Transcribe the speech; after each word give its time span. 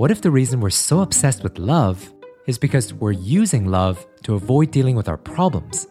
what 0.00 0.10
if 0.10 0.22
the 0.22 0.30
reason 0.30 0.60
we're 0.60 0.70
so 0.70 1.00
obsessed 1.00 1.42
with 1.42 1.58
love 1.58 2.10
is 2.46 2.56
because 2.56 2.94
we're 2.94 3.12
using 3.12 3.66
love 3.66 4.06
to 4.22 4.34
avoid 4.34 4.70
dealing 4.70 4.96
with 4.96 5.10
our 5.10 5.18
problems? 5.18 5.86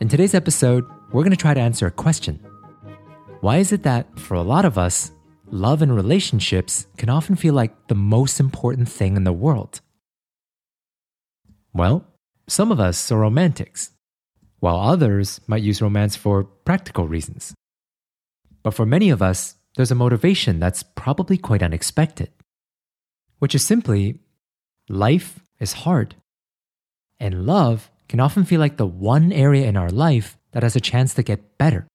In 0.00 0.08
today's 0.10 0.34
episode, 0.34 0.84
we're 1.12 1.22
going 1.22 1.30
to 1.30 1.38
try 1.38 1.54
to 1.54 1.60
answer 1.60 1.86
a 1.86 1.90
question 1.90 2.44
Why 3.40 3.56
is 3.56 3.72
it 3.72 3.84
that, 3.84 4.18
for 4.18 4.34
a 4.34 4.42
lot 4.42 4.66
of 4.66 4.76
us, 4.76 5.12
love 5.46 5.80
and 5.80 5.96
relationships 5.96 6.86
can 6.98 7.08
often 7.08 7.36
feel 7.36 7.54
like 7.54 7.88
the 7.88 7.94
most 7.94 8.38
important 8.38 8.90
thing 8.90 9.16
in 9.16 9.24
the 9.24 9.32
world? 9.32 9.80
Well, 11.72 12.04
some 12.48 12.70
of 12.70 12.80
us 12.80 13.10
are 13.10 13.18
romantics, 13.18 13.92
while 14.58 14.78
others 14.78 15.40
might 15.46 15.62
use 15.62 15.80
romance 15.80 16.16
for 16.16 16.44
practical 16.44 17.08
reasons. 17.08 17.54
But 18.62 18.74
for 18.74 18.84
many 18.84 19.08
of 19.08 19.22
us, 19.22 19.54
there's 19.76 19.90
a 19.90 19.94
motivation 19.94 20.58
that's 20.58 20.82
probably 20.82 21.38
quite 21.38 21.62
unexpected, 21.62 22.30
which 23.38 23.54
is 23.54 23.64
simply 23.64 24.20
life 24.88 25.40
is 25.58 25.84
hard. 25.84 26.16
And 27.18 27.46
love 27.46 27.90
can 28.08 28.20
often 28.20 28.44
feel 28.44 28.60
like 28.60 28.76
the 28.76 28.86
one 28.86 29.32
area 29.32 29.66
in 29.66 29.76
our 29.76 29.90
life 29.90 30.36
that 30.52 30.62
has 30.62 30.74
a 30.74 30.80
chance 30.80 31.14
to 31.14 31.22
get 31.22 31.58
better. 31.58 31.86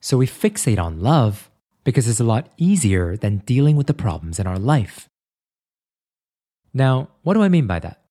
So 0.00 0.16
we 0.16 0.26
fixate 0.26 0.78
on 0.78 1.00
love 1.00 1.50
because 1.82 2.06
it's 2.06 2.20
a 2.20 2.24
lot 2.24 2.52
easier 2.56 3.16
than 3.16 3.38
dealing 3.38 3.74
with 3.74 3.86
the 3.86 3.94
problems 3.94 4.38
in 4.38 4.46
our 4.46 4.58
life. 4.58 5.08
Now, 6.72 7.08
what 7.22 7.34
do 7.34 7.42
I 7.42 7.48
mean 7.48 7.66
by 7.66 7.78
that? 7.80 8.02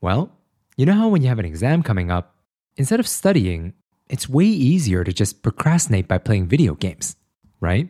Well, 0.00 0.32
you 0.76 0.84
know 0.84 0.94
how 0.94 1.08
when 1.08 1.22
you 1.22 1.28
have 1.28 1.38
an 1.38 1.44
exam 1.44 1.82
coming 1.82 2.10
up, 2.10 2.34
instead 2.76 3.00
of 3.00 3.08
studying, 3.08 3.74
it's 4.08 4.28
way 4.28 4.46
easier 4.46 5.04
to 5.04 5.12
just 5.12 5.42
procrastinate 5.42 6.08
by 6.08 6.18
playing 6.18 6.48
video 6.48 6.74
games, 6.74 7.16
right? 7.60 7.88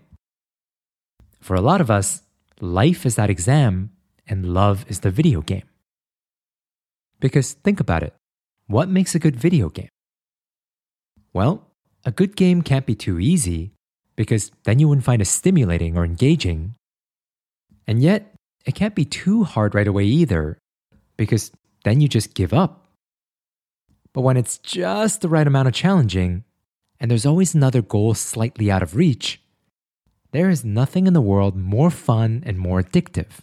For 1.41 1.55
a 1.55 1.60
lot 1.60 1.80
of 1.80 1.91
us, 1.91 2.23
life 2.61 3.06
is 3.06 3.16
that 3.16 3.30
exam 3.30 3.91
and 4.27 4.53
love 4.53 4.84
is 4.89 5.00
the 5.00 5.11
video 5.11 5.41
game. 5.41 5.64
Because 7.19 7.53
think 7.53 7.81
about 7.81 8.03
it 8.03 8.14
what 8.67 8.89
makes 8.89 9.17
a 9.17 9.19
good 9.19 9.34
video 9.34 9.69
game? 9.69 9.89
Well, 11.33 11.67
a 12.05 12.12
good 12.12 12.36
game 12.36 12.62
can't 12.62 12.86
be 12.86 12.94
too 12.94 13.19
easy 13.19 13.72
because 14.14 14.53
then 14.62 14.78
you 14.78 14.86
wouldn't 14.86 15.05
find 15.05 15.20
it 15.20 15.27
stimulating 15.27 15.97
or 15.97 16.05
engaging. 16.05 16.77
And 17.89 18.00
yet, 18.00 18.33
it 18.64 18.77
can't 18.77 18.94
be 18.94 19.05
too 19.05 19.42
hard 19.42 19.75
right 19.75 19.89
away 19.89 20.05
either 20.05 20.59
because 21.16 21.50
then 21.84 22.00
you 22.00 22.06
just 22.06 22.34
give 22.34 22.55
up. 22.55 22.87
But 24.12 24.20
when 24.20 24.37
it's 24.37 24.59
just 24.59 25.20
the 25.20 25.28
right 25.28 25.47
amount 25.47 25.66
of 25.66 25.75
challenging, 25.75 26.44
and 27.00 27.11
there's 27.11 27.27
always 27.27 27.55
another 27.55 27.83
goal 27.83 28.14
slightly 28.14 28.70
out 28.70 28.84
of 28.84 28.94
reach, 28.94 29.39
there 30.33 30.48
is 30.48 30.64
nothing 30.64 31.06
in 31.06 31.12
the 31.12 31.20
world 31.20 31.56
more 31.56 31.91
fun 31.91 32.42
and 32.47 32.59
more 32.59 32.83
addictive. 32.83 33.41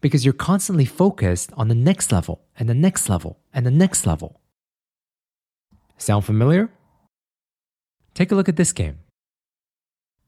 Because 0.00 0.24
you're 0.24 0.34
constantly 0.34 0.84
focused 0.84 1.52
on 1.56 1.68
the 1.68 1.74
next 1.74 2.10
level 2.10 2.42
and 2.58 2.68
the 2.68 2.74
next 2.74 3.08
level 3.08 3.38
and 3.52 3.64
the 3.64 3.70
next 3.70 4.06
level. 4.06 4.40
Sound 5.98 6.24
familiar? 6.24 6.70
Take 8.14 8.32
a 8.32 8.34
look 8.34 8.48
at 8.48 8.56
this 8.56 8.72
game. 8.72 8.98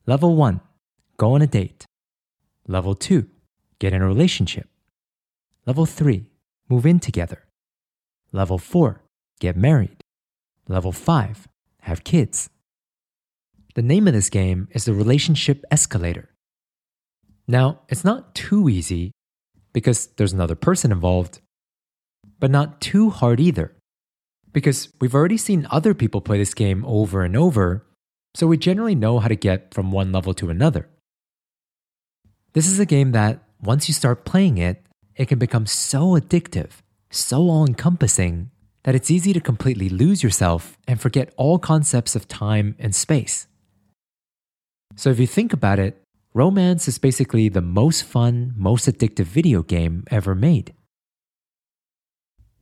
Level 0.07 0.37
1 0.37 0.61
Go 1.17 1.35
on 1.35 1.43
a 1.43 1.47
date. 1.47 1.85
Level 2.69 2.95
2 2.95 3.29
Get 3.79 3.93
in 3.93 4.03
a 4.03 4.07
relationship. 4.07 4.69
Level 5.67 5.87
3 5.87 6.27
Move 6.69 6.87
in 6.87 7.01
together. 7.01 7.45
Level 8.31 8.59
4 8.59 9.01
Get 9.41 9.57
married. 9.57 10.03
Level 10.69 10.93
5 10.93 11.49
Have 11.81 12.05
kids. 12.05 12.51
The 13.75 13.83
name 13.83 14.07
of 14.07 14.13
this 14.13 14.29
game 14.29 14.69
is 14.73 14.85
the 14.85 14.93
Relationship 14.93 15.65
Escalator. 15.71 16.29
Now, 17.49 17.81
it's 17.89 18.05
not 18.05 18.35
too 18.35 18.69
easy 18.69 19.13
because 19.73 20.09
there's 20.17 20.35
another 20.35 20.55
person 20.55 20.93
involved, 20.93 21.41
but 22.39 22.51
not 22.51 22.83
too 22.83 23.09
hard 23.09 23.41
either 23.41 23.75
because 24.53 24.93
we've 25.01 25.15
already 25.15 25.39
seen 25.39 25.67
other 25.71 25.95
people 25.95 26.21
play 26.21 26.37
this 26.37 26.53
game 26.53 26.85
over 26.87 27.23
and 27.23 27.35
over, 27.35 27.87
so 28.35 28.47
we 28.47 28.59
generally 28.59 28.95
know 28.95 29.19
how 29.19 29.29
to 29.29 29.37
get 29.37 29.73
from 29.73 29.91
one 29.91 30.13
level 30.13 30.35
to 30.35 30.51
another. 30.51 30.89
This 32.53 32.67
is 32.67 32.79
a 32.79 32.85
game 32.87 33.13
that, 33.13 33.43
once 33.63 33.89
you 33.89 33.95
start 33.95 34.27
playing 34.27 34.59
it, 34.59 34.85
it 35.17 35.29
can 35.29 35.39
become 35.39 35.65
so 35.65 36.19
addictive, 36.19 36.71
so 37.11 37.49
all 37.49 37.65
encompassing, 37.67 38.51
that 38.83 38.95
it's 38.95 39.11
easy 39.11 39.33
to 39.33 39.41
completely 39.41 39.89
lose 39.89 40.23
yourself 40.23 40.77
and 40.87 41.01
forget 41.01 41.33
all 41.39 41.59
concepts 41.59 42.15
of 42.15 42.29
time 42.29 42.77
and 42.79 42.95
space. 42.95 43.47
So, 44.97 45.11
if 45.11 45.19
you 45.19 45.27
think 45.27 45.53
about 45.53 45.79
it, 45.79 46.03
romance 46.35 46.89
is 46.89 46.99
basically 46.99 47.49
the 47.49 47.61
most 47.61 48.05
fun, 48.05 48.55
most 48.57 48.87
addictive 48.87 49.25
video 49.25 49.63
game 49.63 50.05
ever 50.11 50.35
made. 50.35 50.75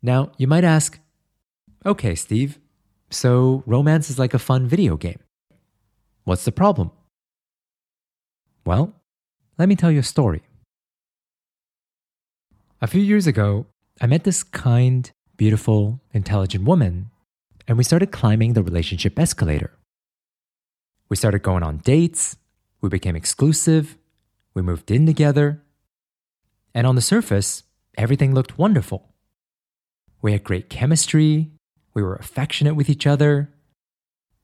Now, 0.03 0.33
you 0.39 0.47
might 0.47 0.65
ask, 0.65 0.99
Okay, 1.85 2.15
Steve. 2.15 2.59
So 3.11 3.63
romance 3.67 4.11
is 4.11 4.19
like 4.19 4.35
a 4.35 4.39
fun 4.39 4.67
video 4.67 4.97
game. 4.97 5.19
What's 6.25 6.45
the 6.45 6.53
problem? 6.53 6.91
Well, 8.65 8.95
let 9.59 9.69
me 9.69 9.77
tell 9.77 9.91
you 9.91 10.01
a 10.01 10.05
story. 10.05 10.43
A 12.83 12.87
few 12.87 13.01
years 13.01 13.27
ago, 13.27 13.67
I 14.01 14.07
met 14.07 14.25
this 14.25 14.43
kind, 14.43 15.11
beautiful, 15.37 16.01
intelligent 16.12 16.65
woman, 16.65 17.11
and 17.67 17.77
we 17.77 17.85
started 17.85 18.12
climbing 18.12 18.53
the 18.53 18.62
relationship 18.62 19.19
escalator. 19.19 19.73
We 21.10 21.16
started 21.16 21.43
going 21.43 21.62
on 21.65 21.78
dates, 21.78 22.37
we 22.81 22.88
became 22.88 23.16
exclusive, 23.16 23.98
we 24.54 24.62
moved 24.62 24.91
in 24.91 25.06
together, 25.06 25.62
and 26.72 26.87
on 26.87 26.94
the 26.94 27.03
surface, 27.03 27.65
everything 27.98 28.32
looked 28.32 28.56
wonderful. 28.56 29.12
We 30.22 30.32
had 30.32 30.44
great 30.44 30.70
chemistry, 30.70 31.50
we 31.94 32.03
were 32.03 32.15
affectionate 32.15 32.75
with 32.75 32.88
each 32.88 33.06
other. 33.06 33.53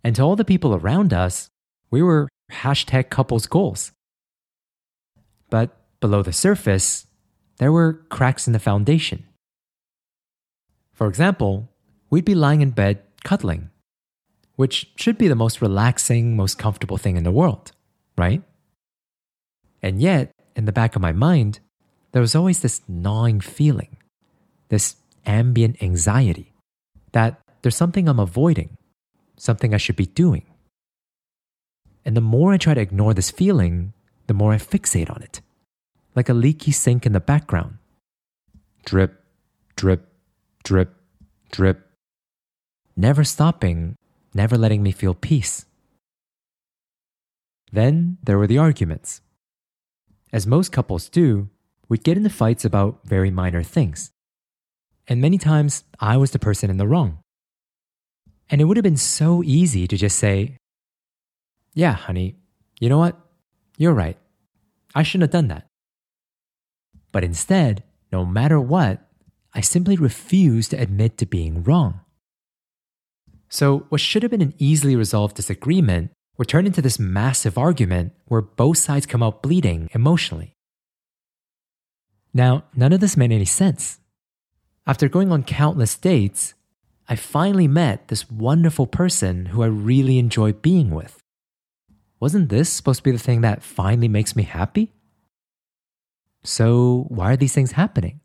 And 0.03 0.17
to 0.17 0.23
all 0.23 0.37
the 0.37 0.45
people 0.45 0.75
around 0.75 1.13
us, 1.13 1.49
we 1.91 2.03
were 2.03 2.29
hashtag 2.51 3.11
couples 3.11 3.47
goals. 3.47 3.93
But 5.51 5.77
below 6.01 6.23
the 6.23 6.33
surface, 6.33 7.07
there 7.59 7.73
were 7.73 8.05
cracks 8.11 8.47
in 8.47 8.53
the 8.53 8.59
foundation. 8.59 9.25
For 10.93 11.07
example, 11.07 11.69
we'd 12.11 12.25
be 12.25 12.35
lying 12.35 12.61
in 12.61 12.71
bed 12.71 13.03
cuddling, 13.23 13.71
which 14.57 14.91
should 14.97 15.17
be 15.17 15.29
the 15.29 15.35
most 15.35 15.63
relaxing, 15.63 16.35
most 16.35 16.59
comfortable 16.59 16.97
thing 16.97 17.17
in 17.17 17.25
the 17.25 17.31
world, 17.31 17.73
right? 18.19 18.43
And 19.83 20.01
yet, 20.01 20.33
in 20.57 20.65
the 20.65 20.73
back 20.73 20.97
of 20.97 21.03
my 21.03 21.13
mind, 21.13 21.61
there 22.13 22.23
was 22.23 22.35
always 22.35 22.61
this 22.61 22.81
gnawing 22.89 23.41
feeling, 23.41 23.99
this 24.69 24.97
ambient 25.27 25.83
anxiety 25.83 26.53
that 27.13 27.41
there's 27.63 27.77
something 27.77 28.09
I'm 28.09 28.19
avoiding, 28.19 28.77
something 29.37 29.75
I 29.75 29.79
should 29.79 29.97
be 29.97 30.07
doing. 30.07 30.47
And 32.05 32.17
the 32.17 32.21
more 32.21 32.53
I 32.53 32.57
try 32.57 32.75
to 32.75 32.81
ignore 32.81 33.15
this 33.15 33.31
feeling, 33.31 33.93
the 34.27 34.35
more 34.35 34.53
I 34.53 34.59
fixate 34.59 35.11
on 35.11 35.23
it, 35.23 35.41
like 36.15 36.29
a 36.29 36.35
leaky 36.35 36.73
sink 36.73 37.05
in 37.05 37.13
the 37.13 37.21
background. 37.21 37.79
Drip, 38.85 39.23
drip, 39.77 40.07
drip, 40.63 40.95
drip. 41.51 41.91
Never 42.97 43.25
stopping, 43.25 43.97
never 44.37 44.57
letting 44.57 44.83
me 44.83 44.93
feel 44.93 45.15
peace. 45.15 45.67
Then 47.73 48.19
there 48.23 48.39
were 48.39 48.47
the 48.47 48.59
arguments. 48.59 49.21
As 50.33 50.47
most 50.47 50.71
couples 50.71 51.09
do, 51.09 51.49
we'd 51.89 52.05
get 52.05 52.17
into 52.17 52.31
fights 52.31 52.65
about 52.65 53.01
very 53.05 53.31
minor 53.31 53.63
things. 53.63 54.13
And 55.09 55.21
many 55.21 55.39
times, 55.39 55.85
I 56.01 56.17
was 56.17 56.33
the 56.33 56.39
person 56.39 56.71
in 56.71 56.77
the 56.77 56.87
wrong. 56.87 57.19
And 58.51 58.61
it 58.61 58.65
would 58.65 58.77
have 58.77 58.85
been 58.85 58.97
so 58.97 59.43
easy 59.45 59.87
to 59.89 59.97
just 59.97 60.19
say, 60.19 60.57
Yeah, 61.75 61.93
honey, 61.93 62.37
you 62.81 62.89
know 62.89 62.99
what? 62.99 63.19
You're 63.79 63.95
right. 63.95 64.19
I 64.95 65.03
shouldn't 65.03 65.33
have 65.33 65.39
done 65.39 65.49
that. 65.49 65.67
But 67.13 67.25
instead, 67.25 67.83
no 68.13 68.25
matter 68.25 68.61
what, 68.61 69.01
I 69.55 69.61
simply 69.61 69.97
refused 69.97 70.71
to 70.71 70.81
admit 70.81 71.19
to 71.19 71.27
being 71.27 71.63
wrong. 71.63 72.01
So, 73.49 73.87
what 73.89 74.01
should 74.01 74.23
have 74.23 74.31
been 74.31 74.43
an 74.43 74.55
easily 74.59 74.97
resolved 74.97 75.37
disagreement 75.37 76.11
would 76.37 76.49
turn 76.49 76.67
into 76.67 76.83
this 76.83 76.99
massive 76.99 77.57
argument 77.57 78.13
where 78.27 78.43
both 78.43 78.79
sides 78.79 79.07
come 79.07 79.23
out 79.23 79.43
bleeding 79.43 79.89
emotionally. 79.93 80.53
Now, 82.35 82.65
none 82.75 82.93
of 82.93 83.01
this 83.01 83.17
made 83.17 83.33
any 83.33 83.47
sense 83.47 84.01
after 84.87 85.09
going 85.09 85.33
on 85.33 85.43
countless 85.43 85.97
dates, 85.97 86.55
I 87.09 87.17
finally 87.17 87.67
met 87.67 88.09
this 88.09 88.31
wonderful 88.31 88.87
person 88.87 89.47
who 89.47 89.63
I 89.63 89.67
really 89.67 90.19
enjoy 90.19 90.53
being 90.53 90.91
with. 90.91 91.19
Wasn't 92.21 92.49
this 92.49 92.71
supposed 92.71 93.01
to 93.01 93.03
be 93.05 93.11
the 93.11 93.19
thing 93.19 93.41
that 93.41 93.63
finally 93.63 94.09
makes 94.09 94.37
me 94.37 94.45
happy? 94.45 94.93
So, 96.45 97.07
why 97.09 97.33
are 97.33 97.37
these 97.37 97.53
things 97.53 97.73
happening? 97.73 98.21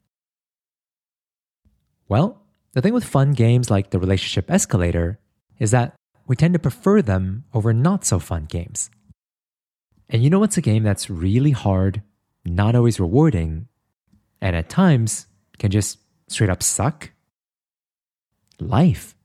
Well, 2.08 2.41
the 2.74 2.82
thing 2.82 2.94
with 2.94 3.04
fun 3.04 3.32
games 3.32 3.70
like 3.70 3.90
the 3.90 4.00
Relationship 4.00 4.50
Escalator 4.50 5.20
is 5.60 5.72
that 5.72 5.94
we 6.28 6.36
tend 6.36 6.54
to 6.54 6.60
prefer 6.60 7.02
them 7.02 7.44
over 7.54 7.74
not 7.74 8.06
so 8.06 8.20
fun 8.20 8.46
games. 8.46 8.90
And 10.10 10.24
you 10.24 10.30
know 10.30 10.40
what's 10.40 10.58
a 10.58 10.62
game 10.62 10.84
that's 10.84 11.10
really 11.10 11.52
hard, 11.52 12.02
not 12.46 12.76
always 12.76 13.00
rewarding, 13.00 13.68
and 14.42 14.56
at 14.56 14.70
times 14.70 15.28
can 15.58 15.72
just 15.72 16.00
straight 16.28 16.50
up 16.50 16.64
suck? 16.64 17.12
Life. 18.60 19.16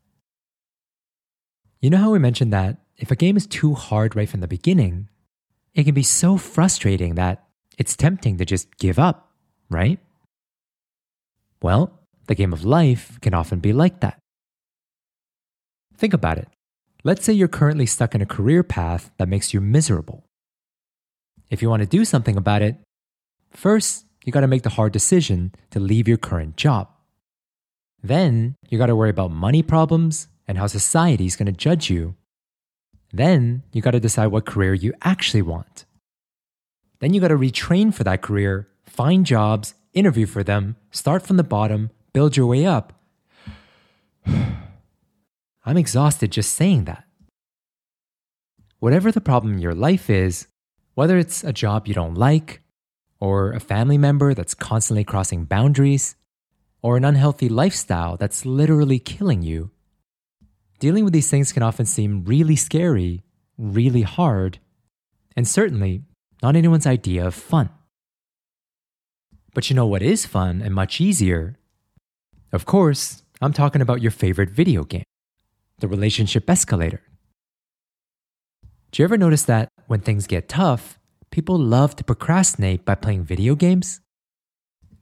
You 1.80 1.90
know 1.90 1.98
how 1.98 2.10
we 2.10 2.18
mentioned 2.18 2.52
that 2.52 2.78
if 2.96 3.10
a 3.10 3.16
game 3.16 3.36
is 3.36 3.46
too 3.46 3.74
hard 3.74 4.16
right 4.16 4.28
from 4.28 4.40
the 4.40 4.48
beginning, 4.48 5.08
it 5.74 5.84
can 5.84 5.94
be 5.94 6.02
so 6.02 6.36
frustrating 6.36 7.14
that 7.16 7.44
it's 7.78 7.96
tempting 7.96 8.38
to 8.38 8.44
just 8.44 8.76
give 8.78 8.98
up, 8.98 9.30
right? 9.68 9.98
Well, 11.62 12.00
the 12.26 12.34
game 12.34 12.52
of 12.52 12.64
life 12.64 13.18
can 13.20 13.34
often 13.34 13.60
be 13.60 13.72
like 13.72 14.00
that. 14.00 14.18
Think 15.96 16.12
about 16.12 16.38
it. 16.38 16.48
Let's 17.04 17.24
say 17.24 17.32
you're 17.32 17.48
currently 17.48 17.86
stuck 17.86 18.14
in 18.14 18.20
a 18.20 18.26
career 18.26 18.62
path 18.62 19.10
that 19.18 19.28
makes 19.28 19.54
you 19.54 19.60
miserable. 19.60 20.24
If 21.50 21.62
you 21.62 21.70
want 21.70 21.82
to 21.82 21.88
do 21.88 22.04
something 22.04 22.36
about 22.36 22.62
it, 22.62 22.76
first, 23.50 24.04
you 24.24 24.32
got 24.32 24.40
to 24.40 24.48
make 24.48 24.62
the 24.62 24.70
hard 24.70 24.92
decision 24.92 25.54
to 25.70 25.78
leave 25.78 26.08
your 26.08 26.16
current 26.16 26.56
job. 26.56 26.88
Then, 28.02 28.56
you 28.68 28.76
got 28.76 28.86
to 28.86 28.96
worry 28.96 29.10
about 29.10 29.30
money 29.30 29.62
problems 29.62 30.28
and 30.48 30.58
how 30.58 30.66
society 30.66 31.26
is 31.26 31.36
going 31.36 31.46
to 31.46 31.52
judge 31.52 31.88
you. 31.90 32.16
Then, 33.12 33.62
you 33.72 33.82
got 33.82 33.92
to 33.92 34.00
decide 34.00 34.28
what 34.28 34.46
career 34.46 34.74
you 34.74 34.92
actually 35.02 35.42
want. 35.42 35.84
Then, 36.98 37.14
you 37.14 37.20
got 37.20 37.28
to 37.28 37.36
retrain 37.36 37.94
for 37.94 38.04
that 38.04 38.22
career, 38.22 38.68
find 38.84 39.24
jobs, 39.24 39.74
interview 39.94 40.26
for 40.26 40.42
them, 40.42 40.76
start 40.90 41.22
from 41.22 41.36
the 41.36 41.44
bottom, 41.44 41.90
build 42.16 42.34
your 42.34 42.46
way 42.46 42.64
up. 42.64 42.94
I'm 45.66 45.76
exhausted 45.76 46.32
just 46.32 46.52
saying 46.52 46.86
that. 46.86 47.04
Whatever 48.78 49.12
the 49.12 49.20
problem 49.20 49.52
in 49.52 49.58
your 49.58 49.74
life 49.74 50.08
is, 50.08 50.46
whether 50.94 51.18
it's 51.18 51.44
a 51.44 51.52
job 51.52 51.86
you 51.86 51.92
don't 51.92 52.14
like, 52.14 52.62
or 53.20 53.52
a 53.52 53.60
family 53.60 53.98
member 53.98 54.32
that's 54.32 54.54
constantly 54.54 55.04
crossing 55.04 55.44
boundaries, 55.44 56.16
or 56.80 56.96
an 56.96 57.04
unhealthy 57.04 57.50
lifestyle 57.50 58.16
that's 58.16 58.46
literally 58.46 58.98
killing 58.98 59.42
you, 59.42 59.70
dealing 60.78 61.04
with 61.04 61.12
these 61.12 61.30
things 61.30 61.52
can 61.52 61.62
often 61.62 61.84
seem 61.84 62.24
really 62.24 62.56
scary, 62.56 63.24
really 63.58 64.02
hard, 64.16 64.58
and 65.36 65.46
certainly 65.46 66.00
not 66.42 66.56
anyone's 66.56 66.86
idea 66.86 67.26
of 67.26 67.34
fun. 67.34 67.68
But 69.52 69.68
you 69.68 69.76
know 69.76 69.86
what 69.86 70.00
is 70.00 70.24
fun 70.24 70.62
and 70.62 70.74
much 70.74 70.98
easier? 70.98 71.58
Of 72.52 72.64
course, 72.64 73.22
I'm 73.40 73.52
talking 73.52 73.82
about 73.82 74.02
your 74.02 74.10
favorite 74.10 74.50
video 74.50 74.84
game 74.84 75.04
the 75.78 75.88
relationship 75.88 76.48
escalator. 76.48 77.02
Do 78.90 79.02
you 79.02 79.04
ever 79.04 79.18
notice 79.18 79.42
that 79.42 79.68
when 79.88 80.00
things 80.00 80.26
get 80.26 80.48
tough, 80.48 80.98
people 81.30 81.58
love 81.58 81.94
to 81.96 82.04
procrastinate 82.04 82.86
by 82.86 82.94
playing 82.94 83.24
video 83.24 83.54
games? 83.54 84.00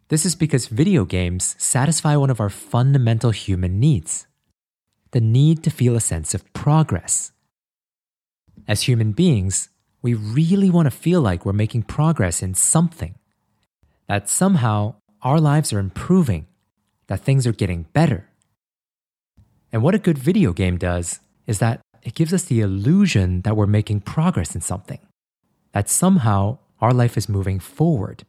This 0.08 0.26
is 0.26 0.34
because 0.34 0.66
video 0.66 1.04
games 1.04 1.54
satisfy 1.58 2.16
one 2.16 2.30
of 2.30 2.40
our 2.40 2.50
fundamental 2.50 3.30
human 3.30 3.78
needs 3.78 4.26
the 5.12 5.20
need 5.20 5.62
to 5.62 5.70
feel 5.70 5.94
a 5.94 6.00
sense 6.00 6.34
of 6.34 6.52
progress. 6.52 7.30
As 8.66 8.82
human 8.82 9.12
beings, 9.12 9.68
we 10.02 10.12
really 10.12 10.68
want 10.70 10.86
to 10.86 10.90
feel 10.90 11.20
like 11.20 11.46
we're 11.46 11.52
making 11.52 11.84
progress 11.84 12.42
in 12.42 12.52
something, 12.54 13.14
that 14.08 14.28
somehow 14.28 14.96
our 15.22 15.38
lives 15.38 15.72
are 15.72 15.78
improving, 15.78 16.48
that 17.06 17.20
things 17.20 17.46
are 17.46 17.52
getting 17.52 17.86
better. 17.92 18.28
And 19.72 19.82
what 19.82 19.94
a 19.94 19.98
good 19.98 20.18
video 20.18 20.52
game 20.52 20.78
does 20.78 21.20
is 21.46 21.58
that 21.58 21.80
it 22.02 22.14
gives 22.14 22.32
us 22.32 22.44
the 22.44 22.60
illusion 22.60 23.42
that 23.42 23.56
we're 23.56 23.66
making 23.66 24.00
progress 24.00 24.54
in 24.54 24.60
something, 24.60 25.00
that 25.72 25.88
somehow 25.88 26.58
our 26.80 26.92
life 26.92 27.16
is 27.16 27.28
moving 27.28 27.58
forward. 27.58 28.24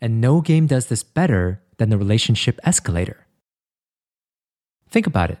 And 0.00 0.20
no 0.20 0.40
game 0.40 0.66
does 0.66 0.86
this 0.86 1.02
better 1.02 1.62
than 1.78 1.90
the 1.90 1.98
relationship 1.98 2.60
escalator. 2.64 3.26
Think 4.88 5.06
about 5.06 5.30
it. 5.30 5.38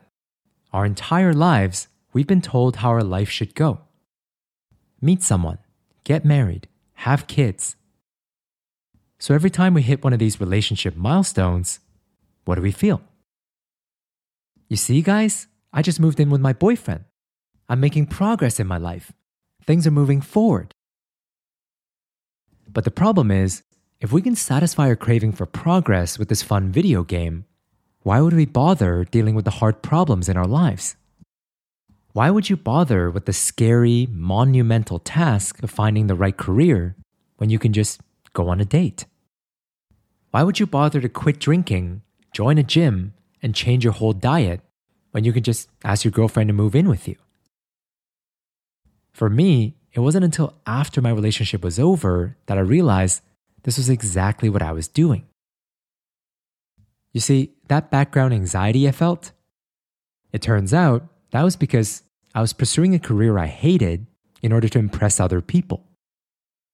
Our 0.72 0.84
entire 0.84 1.32
lives, 1.32 1.88
we've 2.12 2.26
been 2.26 2.40
told 2.40 2.76
how 2.76 2.90
our 2.90 3.04
life 3.04 3.30
should 3.30 3.54
go 3.54 3.80
meet 5.04 5.22
someone, 5.22 5.58
get 6.02 6.24
married, 6.24 6.66
have 6.94 7.26
kids. 7.26 7.76
So 9.18 9.34
every 9.34 9.50
time 9.50 9.74
we 9.74 9.82
hit 9.82 10.02
one 10.02 10.14
of 10.14 10.18
these 10.18 10.40
relationship 10.40 10.96
milestones, 10.96 11.80
what 12.44 12.56
do 12.56 12.62
we 12.62 12.72
feel? 12.72 13.02
You 14.68 14.76
see, 14.76 15.02
guys, 15.02 15.46
I 15.72 15.82
just 15.82 16.00
moved 16.00 16.20
in 16.20 16.30
with 16.30 16.40
my 16.40 16.52
boyfriend. 16.52 17.04
I'm 17.68 17.80
making 17.80 18.06
progress 18.06 18.60
in 18.60 18.66
my 18.66 18.78
life. 18.78 19.12
Things 19.66 19.86
are 19.86 19.90
moving 19.90 20.20
forward. 20.20 20.74
But 22.68 22.84
the 22.84 22.90
problem 22.90 23.30
is, 23.30 23.62
if 24.00 24.12
we 24.12 24.20
can 24.20 24.36
satisfy 24.36 24.88
our 24.88 24.96
craving 24.96 25.32
for 25.32 25.46
progress 25.46 26.18
with 26.18 26.28
this 26.28 26.42
fun 26.42 26.70
video 26.70 27.04
game, 27.04 27.44
why 28.02 28.20
would 28.20 28.34
we 28.34 28.44
bother 28.44 29.04
dealing 29.04 29.34
with 29.34 29.46
the 29.46 29.58
hard 29.62 29.80
problems 29.80 30.28
in 30.28 30.36
our 30.36 30.46
lives? 30.46 30.96
Why 32.12 32.30
would 32.30 32.50
you 32.50 32.56
bother 32.56 33.10
with 33.10 33.24
the 33.24 33.32
scary, 33.32 34.06
monumental 34.10 34.98
task 34.98 35.62
of 35.62 35.70
finding 35.70 36.06
the 36.06 36.14
right 36.14 36.36
career 36.36 36.96
when 37.38 37.50
you 37.50 37.58
can 37.58 37.72
just 37.72 38.00
go 38.34 38.48
on 38.48 38.60
a 38.60 38.64
date? 38.64 39.06
Why 40.30 40.42
would 40.42 40.60
you 40.60 40.66
bother 40.66 41.00
to 41.00 41.08
quit 41.08 41.40
drinking, 41.40 42.02
join 42.34 42.58
a 42.58 42.62
gym, 42.62 43.14
and 43.42 43.54
change 43.54 43.84
your 43.84 43.92
whole 43.92 44.12
diet 44.12 44.60
when 45.12 45.22
you 45.24 45.32
could 45.32 45.44
just 45.44 45.68
ask 45.84 46.04
your 46.04 46.12
girlfriend 46.12 46.48
to 46.48 46.54
move 46.54 46.74
in 46.74 46.88
with 46.88 47.06
you. 47.06 47.16
For 49.12 49.30
me, 49.30 49.76
it 49.92 50.00
wasn't 50.00 50.24
until 50.24 50.54
after 50.66 51.00
my 51.00 51.10
relationship 51.10 51.62
was 51.62 51.78
over 51.78 52.36
that 52.46 52.58
I 52.58 52.62
realized 52.62 53.22
this 53.62 53.76
was 53.76 53.88
exactly 53.88 54.48
what 54.48 54.62
I 54.62 54.72
was 54.72 54.88
doing. 54.88 55.26
You 57.12 57.20
see, 57.20 57.52
that 57.68 57.90
background 57.90 58.34
anxiety 58.34 58.88
I 58.88 58.92
felt, 58.92 59.30
it 60.32 60.42
turns 60.42 60.74
out 60.74 61.06
that 61.30 61.42
was 61.42 61.54
because 61.54 62.02
I 62.34 62.40
was 62.40 62.52
pursuing 62.52 62.94
a 62.94 62.98
career 62.98 63.38
I 63.38 63.46
hated 63.46 64.06
in 64.42 64.52
order 64.52 64.68
to 64.68 64.78
impress 64.78 65.20
other 65.20 65.40
people. 65.40 65.84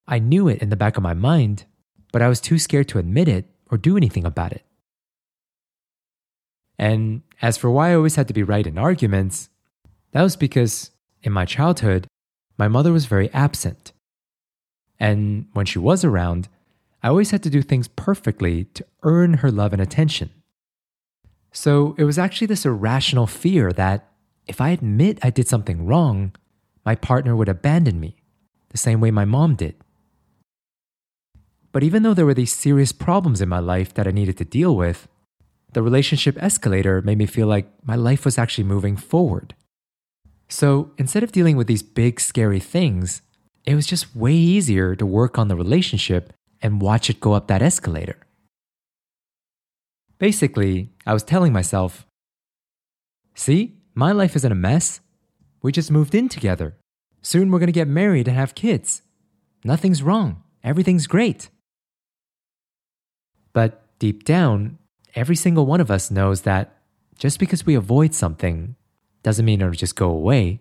I 0.07 0.19
knew 0.19 0.49
it 0.49 0.63
in 0.63 0.71
the 0.71 0.77
back 0.77 0.97
of 0.97 1.03
my 1.03 1.15
mind, 1.15 1.65
but 2.11 2.23
I 2.23 2.29
was 2.29 2.41
too 2.41 2.59
scared 2.59 2.89
to 2.89 2.99
admit 2.99 3.29
it 3.29 3.45
or 3.71 3.77
do 3.77 3.97
anything 3.97 4.25
about 4.25 4.53
it. 4.53 4.65
And 6.81 7.21
as 7.43 7.59
for 7.59 7.71
why 7.71 7.91
I 7.91 7.95
always 7.95 8.17
had 8.17 8.27
to 8.29 8.35
be 8.35 8.43
right 8.43 8.67
in 8.67 8.79
arguments, 8.79 9.51
that 10.13 10.23
was 10.23 10.35
because 10.35 10.91
in 11.23 11.31
my 11.31 11.45
childhood, 11.45 12.07
my 12.57 12.69
mother 12.69 12.91
was 12.91 13.05
very 13.05 13.31
absent. 13.35 13.93
And 14.99 15.47
when 15.53 15.67
she 15.67 15.79
was 15.79 16.05
around, 16.05 16.49
I 17.03 17.09
always 17.09 17.33
had 17.33 17.43
to 17.43 17.51
do 17.51 17.61
things 17.61 17.87
perfectly 17.87 18.65
to 18.65 18.87
earn 19.03 19.35
her 19.35 19.51
love 19.51 19.75
and 19.75 19.83
attention. 19.83 20.31
So 21.53 21.95
it 21.99 22.05
was 22.05 22.19
actually 22.19 22.47
this 22.47 22.65
irrational 22.65 23.27
fear 23.27 23.73
that 23.75 24.09
if 24.47 24.59
I 24.59 24.71
admit 24.71 25.19
I 25.23 25.29
did 25.29 25.49
something 25.49 25.85
wrong, 25.85 26.33
my 26.87 26.95
partner 26.95 27.37
would 27.37 27.51
abandon 27.51 28.01
me, 28.01 28.17
the 28.71 28.79
same 28.79 29.03
way 29.03 29.11
my 29.11 29.27
mom 29.27 29.55
did. 29.55 29.75
But 31.73 31.83
even 31.83 32.05
though 32.05 32.15
there 32.15 32.27
were 32.27 32.33
these 32.33 32.55
serious 32.55 32.91
problems 32.91 33.43
in 33.43 33.51
my 33.51 33.59
life 33.59 33.93
that 33.95 34.09
I 34.09 34.13
needed 34.13 34.39
to 34.39 34.47
deal 34.47 34.75
with, 34.75 35.09
the 35.73 35.83
relationship 35.83 36.37
escalator 36.43 37.01
made 37.03 37.19
me 37.19 37.27
feel 37.27 37.47
like 37.47 37.67
my 37.85 37.97
life 37.97 38.25
was 38.25 38.39
actually 38.39 38.65
moving 38.65 38.97
forward. 38.97 39.55
So 40.49 40.91
instead 40.99 41.23
of 41.23 41.33
dealing 41.33 41.57
with 41.57 41.69
these 41.69 41.83
big, 41.83 42.21
scary 42.21 42.61
things, 42.61 43.23
it 43.65 43.75
was 43.75 43.87
just 43.87 44.17
way 44.17 44.35
easier 44.35 44.97
to 44.97 45.07
work 45.07 45.39
on 45.39 45.49
the 45.49 45.57
relationship 45.57 46.33
and 46.61 46.83
watch 46.83 47.09
it 47.09 47.21
go 47.21 47.35
up 47.35 47.47
that 47.47 47.63
escalator. 47.63 48.17
Basically, 50.19 50.91
I 51.07 51.15
was 51.15 51.23
telling 51.23 51.53
myself, 51.53 52.05
see, 53.35 53.77
my 53.95 54.13
life 54.13 54.37
isn't 54.37 54.53
a 54.53 54.57
mess. 54.57 55.01
We 55.63 55.73
just 55.73 55.91
moved 55.91 56.15
in 56.15 56.29
together. 56.29 56.77
Soon 57.23 57.51
we're 57.51 57.59
going 57.59 57.69
to 57.69 57.73
get 57.73 57.89
married 57.89 58.29
and 58.29 58.37
have 58.37 58.55
kids. 58.55 59.03
Nothing's 59.65 60.03
wrong. 60.03 60.43
Everything's 60.65 61.07
great. 61.07 61.49
But 63.53 63.83
deep 63.99 64.25
down, 64.25 64.79
every 65.15 65.37
single 65.37 65.67
one 65.67 65.81
of 65.81 65.91
us 65.91 66.11
knows 66.11 66.43
that 66.43 66.77
just 67.19 67.39
because 67.39 67.67
we 67.67 67.75
avoid 67.75 68.15
something 68.15 68.77
doesn't 69.23 69.45
mean 69.45 69.61
it'll 69.61 69.73
just 69.73 69.97
go 69.97 70.11
away. 70.11 70.61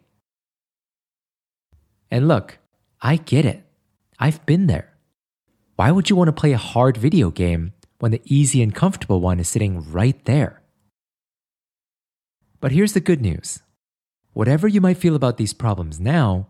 And 2.11 2.27
look, 2.27 2.57
I 3.01 3.17
get 3.17 3.45
it. 3.45 3.63
I've 4.19 4.45
been 4.45 4.67
there. 4.67 4.93
Why 5.75 5.91
would 5.91 6.09
you 6.09 6.15
want 6.15 6.27
to 6.27 6.33
play 6.33 6.51
a 6.51 6.57
hard 6.57 6.97
video 6.97 7.29
game 7.31 7.71
when 7.99 8.11
the 8.11 8.21
easy 8.25 8.61
and 8.61 8.75
comfortable 8.75 9.21
one 9.21 9.39
is 9.39 9.47
sitting 9.47 9.89
right 9.91 10.23
there? 10.25 10.61
But 12.59 12.73
here's 12.73 12.93
the 12.93 12.99
good 12.99 13.21
news 13.21 13.61
whatever 14.33 14.67
you 14.67 14.81
might 14.81 14.97
feel 14.97 15.15
about 15.15 15.37
these 15.37 15.53
problems 15.53 15.99
now, 15.99 16.47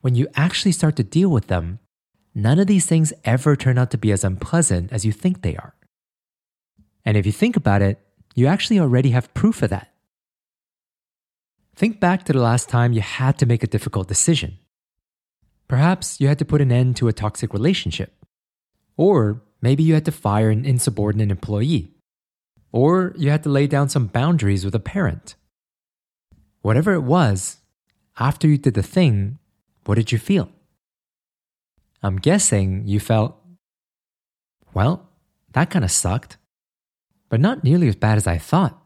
when 0.00 0.14
you 0.14 0.28
actually 0.34 0.72
start 0.72 0.96
to 0.96 1.02
deal 1.02 1.30
with 1.30 1.46
them, 1.46 1.78
none 2.34 2.58
of 2.58 2.66
these 2.66 2.86
things 2.86 3.12
ever 3.24 3.56
turn 3.56 3.78
out 3.78 3.90
to 3.90 3.98
be 3.98 4.12
as 4.12 4.24
unpleasant 4.24 4.92
as 4.92 5.04
you 5.04 5.12
think 5.12 5.42
they 5.42 5.56
are. 5.56 5.74
And 7.08 7.16
if 7.16 7.24
you 7.24 7.32
think 7.32 7.56
about 7.56 7.80
it, 7.80 7.98
you 8.34 8.48
actually 8.48 8.78
already 8.78 9.12
have 9.12 9.32
proof 9.32 9.62
of 9.62 9.70
that. 9.70 9.90
Think 11.74 12.00
back 12.00 12.24
to 12.24 12.34
the 12.34 12.38
last 12.38 12.68
time 12.68 12.92
you 12.92 13.00
had 13.00 13.38
to 13.38 13.46
make 13.46 13.62
a 13.62 13.66
difficult 13.66 14.08
decision. 14.08 14.58
Perhaps 15.68 16.20
you 16.20 16.28
had 16.28 16.38
to 16.40 16.44
put 16.44 16.60
an 16.60 16.70
end 16.70 16.96
to 16.96 17.08
a 17.08 17.14
toxic 17.14 17.54
relationship. 17.54 18.26
Or 18.98 19.40
maybe 19.62 19.82
you 19.82 19.94
had 19.94 20.04
to 20.04 20.12
fire 20.12 20.50
an 20.50 20.66
insubordinate 20.66 21.30
employee. 21.30 21.94
Or 22.72 23.14
you 23.16 23.30
had 23.30 23.42
to 23.44 23.48
lay 23.48 23.66
down 23.66 23.88
some 23.88 24.08
boundaries 24.08 24.66
with 24.66 24.74
a 24.74 24.78
parent. 24.94 25.34
Whatever 26.60 26.92
it 26.92 27.04
was, 27.04 27.56
after 28.18 28.46
you 28.46 28.58
did 28.58 28.74
the 28.74 28.82
thing, 28.82 29.38
what 29.86 29.94
did 29.94 30.12
you 30.12 30.18
feel? 30.18 30.50
I'm 32.02 32.16
guessing 32.16 32.86
you 32.86 33.00
felt, 33.00 33.34
well, 34.74 35.08
that 35.54 35.70
kind 35.70 35.86
of 35.86 35.90
sucked, 35.90 36.36
but 37.28 37.40
not 37.40 37.64
nearly 37.64 37.88
as 37.88 37.96
bad 37.96 38.16
as 38.16 38.26
I 38.26 38.38
thought. 38.38 38.80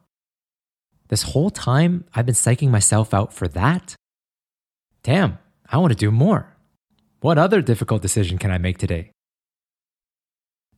This 1.09 1.23
whole 1.23 1.51
time 1.51 2.05
I've 2.15 2.27
been 2.27 2.35
psyching 2.35 2.71
myself 2.71 3.13
out 3.13 3.33
for 3.33 3.47
that? 3.49 3.95
Damn, 5.03 5.39
I 5.69 5.79
want 5.79 5.93
to 5.93 5.99
do 5.99 6.11
more. 6.11 6.57
What 7.21 7.39
other 7.39 7.61
difficult 7.61 8.03
decision 8.03 8.39
can 8.39 8.51
I 8.51 8.59
make 8.59 8.79
today? 8.79 9.11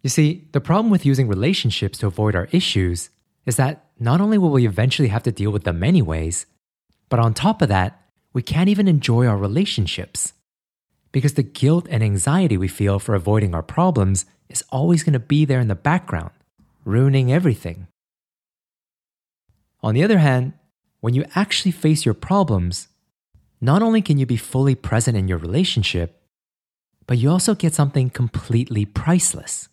You 0.02 0.10
see, 0.10 0.48
the 0.52 0.60
problem 0.60 0.90
with 0.90 1.06
using 1.06 1.28
relationships 1.28 1.98
to 1.98 2.06
avoid 2.06 2.34
our 2.34 2.48
issues 2.52 3.10
is 3.46 3.56
that 3.56 3.86
not 3.98 4.20
only 4.20 4.36
will 4.36 4.50
we 4.50 4.66
eventually 4.66 5.08
have 5.08 5.22
to 5.22 5.32
deal 5.32 5.50
with 5.50 5.64
them 5.64 5.82
anyways, 5.82 6.46
but 7.08 7.20
on 7.20 7.32
top 7.32 7.62
of 7.62 7.68
that, 7.68 8.02
we 8.32 8.42
can't 8.42 8.68
even 8.68 8.88
enjoy 8.88 9.26
our 9.26 9.38
relationships. 9.38 10.32
Because 11.12 11.34
the 11.34 11.42
guilt 11.42 11.86
and 11.88 12.02
anxiety 12.02 12.56
we 12.56 12.68
feel 12.68 12.98
for 12.98 13.14
avoiding 13.14 13.54
our 13.54 13.62
problems 13.62 14.26
is 14.48 14.64
always 14.70 15.04
going 15.04 15.12
to 15.12 15.20
be 15.20 15.44
there 15.44 15.60
in 15.60 15.68
the 15.68 15.74
background, 15.74 16.32
ruining 16.84 17.32
everything. 17.32 17.86
On 19.82 19.94
the 19.94 20.02
other 20.02 20.18
hand, 20.18 20.52
when 21.00 21.14
you 21.14 21.24
actually 21.34 21.72
face 21.72 22.04
your 22.04 22.14
problems, 22.14 22.88
not 23.60 23.82
only 23.82 24.02
can 24.02 24.18
you 24.18 24.26
be 24.26 24.36
fully 24.36 24.74
present 24.74 25.16
in 25.16 25.28
your 25.28 25.38
relationship, 25.38 26.22
but 27.06 27.18
you 27.18 27.30
also 27.30 27.54
get 27.54 27.74
something 27.74 28.10
completely 28.10 28.84
priceless 28.84 29.68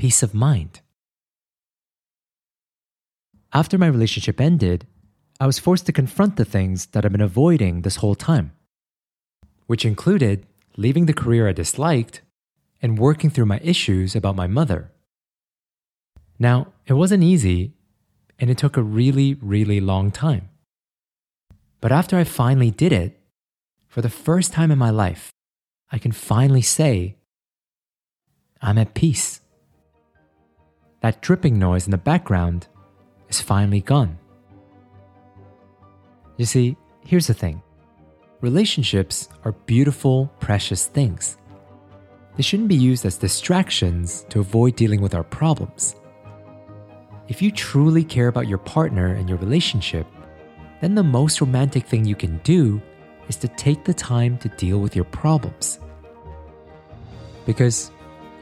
peace 0.00 0.22
of 0.22 0.32
mind. 0.32 0.80
After 3.52 3.76
my 3.76 3.86
relationship 3.86 4.40
ended, 4.40 4.86
I 5.38 5.44
was 5.44 5.58
forced 5.58 5.84
to 5.86 5.92
confront 5.92 6.36
the 6.36 6.44
things 6.46 6.86
that 6.92 7.04
I've 7.04 7.12
been 7.12 7.20
avoiding 7.20 7.82
this 7.82 7.96
whole 7.96 8.14
time, 8.14 8.52
which 9.66 9.84
included 9.84 10.46
leaving 10.78 11.04
the 11.04 11.12
career 11.12 11.46
I 11.48 11.52
disliked 11.52 12.22
and 12.80 12.98
working 12.98 13.28
through 13.28 13.44
my 13.44 13.60
issues 13.62 14.16
about 14.16 14.36
my 14.36 14.46
mother. 14.46 14.90
Now, 16.40 16.72
it 16.86 16.94
wasn't 16.94 17.22
easy, 17.22 17.74
and 18.38 18.48
it 18.48 18.56
took 18.56 18.78
a 18.78 18.82
really, 18.82 19.34
really 19.42 19.78
long 19.78 20.10
time. 20.10 20.48
But 21.82 21.92
after 21.92 22.16
I 22.16 22.24
finally 22.24 22.70
did 22.70 22.92
it, 22.92 23.20
for 23.88 24.00
the 24.00 24.08
first 24.08 24.50
time 24.50 24.70
in 24.70 24.78
my 24.78 24.88
life, 24.88 25.30
I 25.92 25.98
can 25.98 26.12
finally 26.12 26.62
say, 26.62 27.16
I'm 28.62 28.78
at 28.78 28.94
peace. 28.94 29.42
That 31.02 31.20
dripping 31.20 31.58
noise 31.58 31.86
in 31.86 31.90
the 31.90 31.98
background 31.98 32.68
is 33.28 33.42
finally 33.42 33.82
gone. 33.82 34.18
You 36.38 36.46
see, 36.46 36.76
here's 37.04 37.26
the 37.26 37.34
thing 37.34 37.62
relationships 38.40 39.28
are 39.44 39.52
beautiful, 39.52 40.32
precious 40.40 40.86
things. 40.86 41.36
They 42.36 42.42
shouldn't 42.42 42.70
be 42.70 42.76
used 42.76 43.04
as 43.04 43.18
distractions 43.18 44.24
to 44.30 44.40
avoid 44.40 44.76
dealing 44.76 45.02
with 45.02 45.14
our 45.14 45.24
problems. 45.24 45.96
If 47.30 47.40
you 47.40 47.52
truly 47.52 48.02
care 48.02 48.26
about 48.26 48.48
your 48.48 48.58
partner 48.58 49.14
and 49.14 49.28
your 49.28 49.38
relationship, 49.38 50.04
then 50.80 50.96
the 50.96 51.04
most 51.04 51.40
romantic 51.40 51.86
thing 51.86 52.04
you 52.04 52.16
can 52.16 52.38
do 52.38 52.82
is 53.28 53.36
to 53.36 53.46
take 53.46 53.84
the 53.84 53.94
time 53.94 54.36
to 54.38 54.48
deal 54.48 54.80
with 54.80 54.96
your 54.96 55.04
problems. 55.04 55.78
Because 57.46 57.92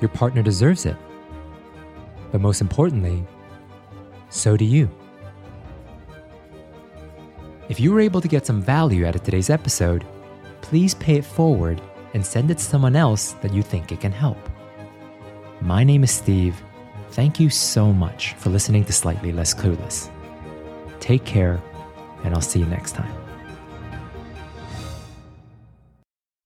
your 0.00 0.08
partner 0.08 0.42
deserves 0.42 0.86
it. 0.86 0.96
But 2.32 2.40
most 2.40 2.62
importantly, 2.62 3.26
so 4.30 4.56
do 4.56 4.64
you. 4.64 4.88
If 7.68 7.78
you 7.78 7.92
were 7.92 8.00
able 8.00 8.22
to 8.22 8.28
get 8.28 8.46
some 8.46 8.62
value 8.62 9.04
out 9.04 9.14
of 9.14 9.22
today's 9.22 9.50
episode, 9.50 10.06
please 10.62 10.94
pay 10.94 11.16
it 11.16 11.26
forward 11.26 11.82
and 12.14 12.24
send 12.24 12.50
it 12.50 12.56
to 12.56 12.64
someone 12.64 12.96
else 12.96 13.32
that 13.42 13.52
you 13.52 13.62
think 13.62 13.92
it 13.92 14.00
can 14.00 14.12
help. 14.12 14.38
My 15.60 15.84
name 15.84 16.04
is 16.04 16.10
Steve. 16.10 16.56
Thank 17.10 17.40
you 17.40 17.50
so 17.50 17.92
much 17.92 18.34
for 18.34 18.50
listening 18.50 18.84
to 18.84 18.92
Slightly 18.92 19.32
Less 19.32 19.54
Clueless. 19.54 20.10
Take 21.00 21.24
care, 21.24 21.60
and 22.24 22.34
I'll 22.34 22.40
see 22.40 22.60
you 22.60 22.66
next 22.66 22.92
time. 22.92 23.27